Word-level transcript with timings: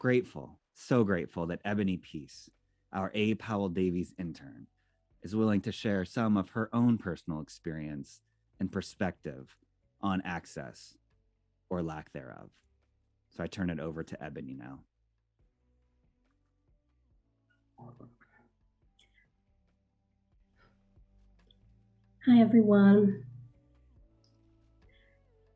grateful, 0.00 0.58
so 0.74 1.04
grateful 1.04 1.46
that 1.46 1.60
Ebony 1.62 1.98
Peace, 1.98 2.48
our 2.92 3.12
A. 3.14 3.34
Powell 3.34 3.68
Davies 3.68 4.14
intern, 4.18 4.66
is 5.22 5.36
willing 5.36 5.60
to 5.60 5.70
share 5.70 6.06
some 6.06 6.38
of 6.38 6.48
her 6.48 6.70
own 6.72 6.96
personal 6.96 7.40
experience 7.40 8.22
and 8.58 8.72
perspective 8.72 9.54
on 10.00 10.22
access 10.24 10.94
or 11.68 11.82
lack 11.82 12.10
thereof. 12.12 12.48
So 13.28 13.44
I 13.44 13.46
turn 13.46 13.68
it 13.68 13.78
over 13.78 14.02
to 14.02 14.24
Ebony 14.24 14.54
now. 14.54 14.80
Hi, 22.26 22.40
everyone. 22.40 23.24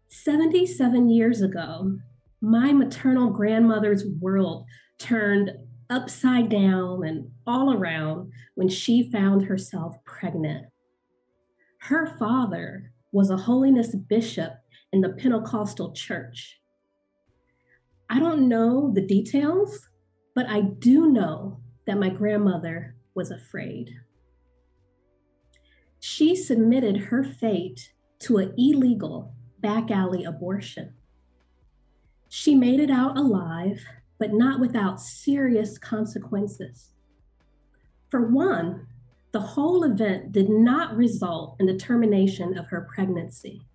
77 0.09 1.09
years 1.09 1.41
ago, 1.41 1.99
my 2.45 2.73
maternal 2.75 3.31
grandmother's 3.31 4.05
world 4.21 4.67
turned 4.99 5.51
upside 5.89 6.51
down 6.51 7.03
and 7.05 7.31
all 7.47 7.73
around 7.73 8.31
when 8.55 8.69
she 8.69 9.11
found 9.11 9.47
herself 9.47 9.97
pregnant. 10.05 10.67
Her 11.81 12.07
father 12.19 12.93
was 13.13 13.31
a 13.31 13.37
holiness 13.37 13.95
bishop 13.95 14.53
in 14.93 15.01
the 15.01 15.11
Pentecostal 15.11 15.93
church. 15.93 16.61
I 18.11 18.21
don't 18.21 18.47
know 18.47 18.93
the 18.95 19.07
details, 19.07 19.89
but 20.35 20.47
I 20.47 20.61
do 20.61 21.07
know 21.11 21.61
that 21.87 21.99
my 21.99 22.11
grandmother 22.11 22.95
was 23.15 23.31
afraid. 23.31 23.91
She 25.99 26.37
submitted 26.37 26.97
her 26.97 27.25
fate 27.25 27.93
to 28.21 28.37
an 28.37 28.53
illegal 28.59 29.33
back 29.61 29.91
alley 29.91 30.25
abortion. 30.25 30.95
She 32.29 32.55
made 32.55 32.81
it 32.81 32.91
out 32.91 33.17
alive, 33.17 33.85
but 34.19 34.33
not 34.33 34.61
without 34.61 35.01
serious 35.01 35.79
consequences. 35.79 36.91
For 38.11 38.27
one, 38.29 38.87
the 39.33 39.41
whole 39.41 39.83
event 39.83 40.33
did 40.33 40.49
not 40.49 40.97
result 40.97 41.57
in 41.59 41.67
the 41.67 41.77
termination 41.77 42.57
of 42.57 42.69
her 42.69 42.89
pregnancy. 42.95 43.67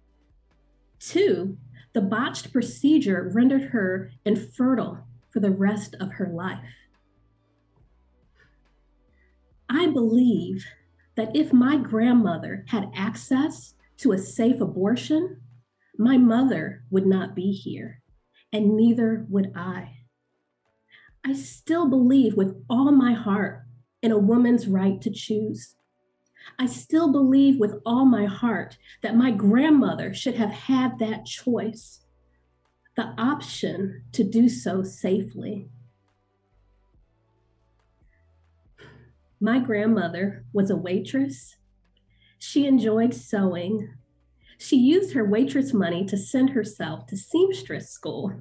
Two, 0.99 1.57
the 1.93 2.01
botched 2.01 2.53
procedure 2.53 3.29
rendered 3.33 3.71
her 3.71 4.11
infertile 4.25 5.05
for 5.29 5.39
the 5.39 5.51
rest 5.51 5.95
of 5.99 6.13
her 6.13 6.27
life. 6.27 6.59
I 9.69 9.87
believe 9.87 10.65
that 11.15 11.35
if 11.35 11.51
my 11.51 11.77
grandmother 11.77 12.65
had 12.69 12.91
access 12.95 13.75
to 13.97 14.13
a 14.13 14.17
safe 14.17 14.61
abortion, 14.61 15.41
my 15.97 16.17
mother 16.17 16.83
would 16.89 17.05
not 17.05 17.35
be 17.35 17.51
here, 17.51 17.98
and 18.51 18.75
neither 18.75 19.25
would 19.29 19.51
I. 19.55 19.97
I 21.25 21.33
still 21.33 21.89
believe 21.89 22.35
with 22.35 22.63
all 22.69 22.91
my 22.91 23.13
heart 23.13 23.63
in 24.01 24.11
a 24.11 24.17
woman's 24.17 24.67
right 24.67 25.01
to 25.01 25.11
choose. 25.11 25.75
I 26.57 26.65
still 26.65 27.11
believe 27.11 27.59
with 27.59 27.75
all 27.85 28.05
my 28.05 28.25
heart 28.25 28.77
that 29.01 29.15
my 29.15 29.31
grandmother 29.31 30.13
should 30.13 30.35
have 30.35 30.51
had 30.51 30.99
that 30.99 31.25
choice, 31.25 32.01
the 32.95 33.13
option 33.17 34.03
to 34.13 34.23
do 34.23 34.49
so 34.49 34.83
safely. 34.83 35.69
My 39.41 39.59
grandmother 39.59 40.45
was 40.51 40.69
a 40.69 40.75
waitress. 40.75 41.55
She 42.37 42.65
enjoyed 42.65 43.13
sewing. 43.13 43.93
She 44.59 44.75
used 44.75 45.13
her 45.13 45.25
waitress 45.25 45.73
money 45.73 46.05
to 46.05 46.17
send 46.17 46.51
herself 46.51 47.07
to 47.07 47.17
seamstress 47.17 47.89
school. 47.89 48.33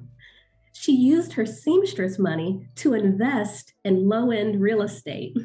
She 0.73 0.91
used 0.91 1.33
her 1.33 1.45
seamstress 1.45 2.19
money 2.19 2.67
to 2.75 2.93
invest 2.93 3.73
in 3.83 4.07
low 4.07 4.29
end 4.29 4.61
real 4.61 4.81
estate. 4.81 5.35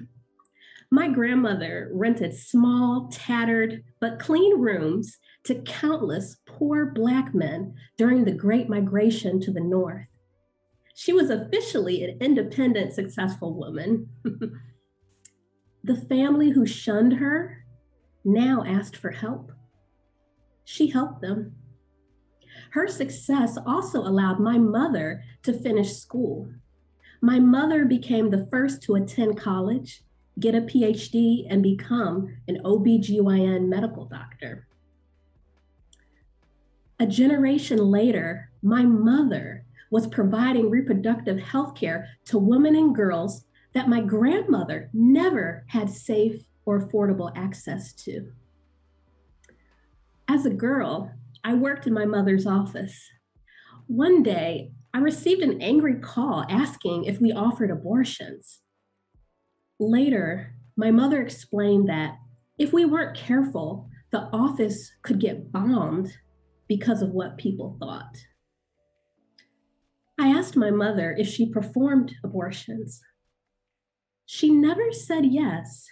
My 0.90 1.08
grandmother 1.08 1.90
rented 1.92 2.34
small, 2.34 3.08
tattered, 3.10 3.82
but 4.00 4.18
clean 4.18 4.60
rooms 4.60 5.16
to 5.44 5.62
countless 5.62 6.36
poor 6.46 6.86
Black 6.86 7.34
men 7.34 7.74
during 7.96 8.24
the 8.24 8.32
Great 8.32 8.68
Migration 8.68 9.40
to 9.40 9.52
the 9.52 9.60
North. 9.60 10.06
She 10.94 11.12
was 11.12 11.30
officially 11.30 12.04
an 12.04 12.18
independent, 12.20 12.92
successful 12.92 13.54
woman. 13.54 14.08
The 15.86 15.96
family 15.96 16.48
who 16.48 16.64
shunned 16.64 17.12
her 17.14 17.62
now 18.24 18.64
asked 18.66 18.96
for 18.96 19.10
help. 19.10 19.52
She 20.64 20.88
helped 20.88 21.20
them. 21.20 21.54
Her 22.70 22.88
success 22.88 23.56
also 23.66 24.00
allowed 24.00 24.40
my 24.40 24.58
mother 24.58 25.22
to 25.42 25.52
finish 25.52 25.94
school. 25.96 26.48
My 27.20 27.38
mother 27.38 27.84
became 27.84 28.30
the 28.30 28.46
first 28.50 28.82
to 28.82 28.96
attend 28.96 29.38
college, 29.38 30.02
get 30.40 30.54
a 30.54 30.60
PhD, 30.60 31.46
and 31.48 31.62
become 31.62 32.36
an 32.48 32.60
OBGYN 32.64 33.68
medical 33.68 34.06
doctor. 34.06 34.66
A 36.98 37.06
generation 37.06 37.78
later, 37.78 38.50
my 38.62 38.82
mother 38.82 39.64
was 39.90 40.06
providing 40.06 40.70
reproductive 40.70 41.38
health 41.38 41.74
care 41.74 42.08
to 42.26 42.38
women 42.38 42.74
and 42.74 42.94
girls 42.94 43.44
that 43.74 43.88
my 43.88 44.00
grandmother 44.00 44.90
never 44.92 45.64
had 45.68 45.90
safe 45.90 46.44
or 46.64 46.80
affordable 46.80 47.32
access 47.36 47.92
to. 47.92 48.32
As 50.28 50.46
a 50.46 50.50
girl, 50.50 51.12
I 51.42 51.54
worked 51.54 51.86
in 51.86 51.92
my 51.92 52.06
mother's 52.06 52.46
office. 52.46 53.10
One 53.86 54.22
day, 54.22 54.72
I 54.94 54.98
received 54.98 55.42
an 55.42 55.60
angry 55.60 55.96
call 55.96 56.46
asking 56.48 57.04
if 57.04 57.20
we 57.20 57.32
offered 57.32 57.70
abortions. 57.70 58.60
Later, 59.78 60.54
my 60.76 60.90
mother 60.90 61.20
explained 61.20 61.88
that 61.88 62.16
if 62.58 62.72
we 62.72 62.84
weren't 62.84 63.16
careful, 63.16 63.90
the 64.12 64.22
office 64.32 64.92
could 65.02 65.18
get 65.18 65.52
bombed 65.52 66.12
because 66.68 67.02
of 67.02 67.10
what 67.10 67.36
people 67.36 67.76
thought. 67.78 68.16
I 70.18 70.28
asked 70.28 70.56
my 70.56 70.70
mother 70.70 71.14
if 71.18 71.28
she 71.28 71.50
performed 71.50 72.14
abortions. 72.22 73.02
She 74.26 74.48
never 74.50 74.92
said 74.92 75.26
yes. 75.26 75.86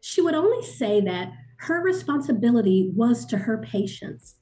She 0.00 0.20
would 0.20 0.34
only 0.34 0.64
say 0.64 1.00
that 1.02 1.30
her 1.60 1.82
responsibility 1.82 2.90
was 2.94 3.26
to 3.26 3.36
her 3.38 3.58
patients, 3.58 4.36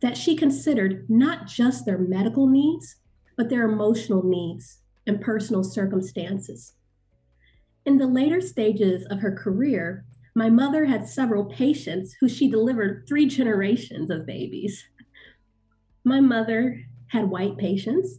that 0.00 0.16
she 0.16 0.36
considered 0.36 1.08
not 1.08 1.46
just 1.46 1.86
their 1.86 1.98
medical 1.98 2.46
needs, 2.48 2.96
but 3.36 3.48
their 3.48 3.64
emotional 3.64 4.22
needs 4.24 4.78
and 5.06 5.20
personal 5.20 5.62
circumstances. 5.62 6.72
In 7.86 7.98
the 7.98 8.06
later 8.06 8.40
stages 8.40 9.06
of 9.10 9.20
her 9.20 9.32
career, 9.32 10.04
my 10.34 10.50
mother 10.50 10.84
had 10.84 11.08
several 11.08 11.44
patients 11.44 12.16
who 12.20 12.28
she 12.28 12.50
delivered 12.50 13.04
three 13.06 13.26
generations 13.26 14.10
of 14.10 14.26
babies. 14.26 14.84
My 16.04 16.20
mother 16.20 16.84
had 17.08 17.30
white 17.30 17.56
patients, 17.56 18.18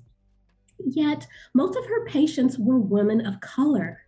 Yet, 0.80 1.28
most 1.54 1.78
of 1.78 1.86
her 1.86 2.06
patients 2.06 2.60
were 2.60 2.78
women 2.78 3.26
of 3.26 3.40
color. 3.40 4.02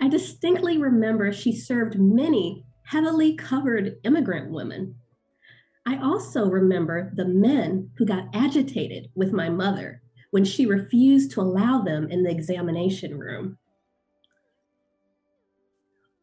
I 0.00 0.08
distinctly 0.08 0.78
remember 0.78 1.32
she 1.32 1.54
served 1.54 1.98
many 1.98 2.64
heavily 2.90 3.36
covered 3.36 3.94
immigrant 4.02 4.50
women. 4.50 4.96
I 5.86 6.02
also 6.02 6.46
remember 6.46 7.12
the 7.14 7.24
men 7.24 7.88
who 7.96 8.04
got 8.04 8.34
agitated 8.34 9.10
with 9.14 9.32
my 9.32 9.48
mother 9.48 10.02
when 10.32 10.44
she 10.44 10.66
refused 10.66 11.30
to 11.30 11.40
allow 11.40 11.82
them 11.82 12.10
in 12.10 12.24
the 12.24 12.32
examination 12.32 13.16
room. 13.16 13.58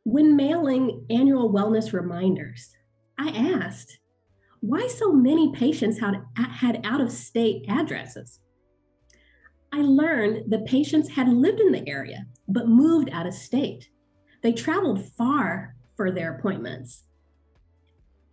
When 0.03 0.35
mailing 0.35 1.05
annual 1.09 1.53
wellness 1.53 1.93
reminders, 1.93 2.75
I 3.17 3.29
asked, 3.29 3.99
why 4.59 4.87
so 4.87 5.13
many 5.13 5.53
patients 5.53 5.99
had, 5.99 6.21
had 6.35 6.81
out 6.83 6.99
of 6.99 7.13
state 7.13 7.63
addresses? 7.69 8.41
I 9.71 9.83
learned 9.83 10.51
the 10.51 10.59
patients 10.59 11.11
had 11.11 11.29
lived 11.29 11.61
in 11.61 11.71
the 11.71 11.87
area, 11.87 12.25
but 12.49 12.67
moved 12.67 13.09
out 13.11 13.25
of 13.25 13.33
state. 13.33 13.87
They 14.43 14.51
traveled 14.51 15.05
far 15.13 15.76
for 15.97 16.11
their 16.11 16.35
appointments. 16.35 17.03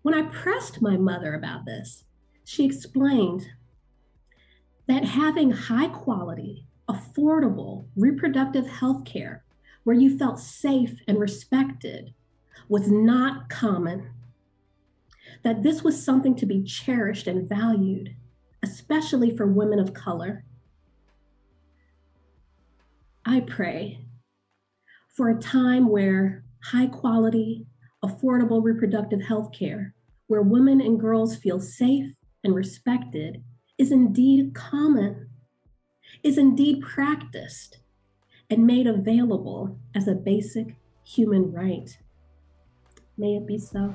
When 0.02 0.14
I 0.14 0.22
pressed 0.22 0.82
my 0.82 0.98
mother 0.98 1.34
about 1.34 1.64
this, 1.64 2.04
she 2.44 2.66
explained 2.66 3.48
that 4.86 5.04
having 5.04 5.50
high 5.50 5.88
quality, 5.88 6.66
affordable 6.88 7.86
reproductive 7.96 8.68
health 8.68 9.06
care 9.06 9.42
where 9.84 9.96
you 9.96 10.16
felt 10.18 10.38
safe 10.38 11.00
and 11.08 11.18
respected 11.18 12.12
was 12.68 12.90
not 12.90 13.48
common. 13.48 14.10
That 15.42 15.62
this 15.62 15.82
was 15.82 16.02
something 16.02 16.34
to 16.36 16.46
be 16.46 16.62
cherished 16.62 17.26
and 17.26 17.48
valued, 17.48 18.14
especially 18.62 19.34
for 19.34 19.46
women 19.46 19.78
of 19.78 19.94
color. 19.94 20.44
I 23.24 23.40
pray 23.40 24.00
for 25.08 25.30
a 25.30 25.38
time 25.38 25.88
where 25.88 26.44
high 26.64 26.86
quality, 26.86 27.66
affordable 28.02 28.62
reproductive 28.62 29.20
health 29.22 29.52
care, 29.52 29.94
where 30.28 30.42
women 30.42 30.80
and 30.80 30.98
girls 30.98 31.36
feel 31.36 31.60
safe 31.60 32.10
and 32.42 32.54
respected, 32.54 33.42
is 33.78 33.92
indeed 33.92 34.54
common. 34.54 35.28
is 36.22 36.38
indeed 36.38 36.80
practiced 36.80 37.80
and 38.48 38.66
made 38.66 38.86
available 38.86 39.78
as 39.94 40.06
a 40.08 40.14
basic 40.14 40.76
human 41.04 41.52
right. 41.52 41.98
May 43.18 43.36
it 43.36 43.46
be 43.46 43.58
so. 43.58 43.92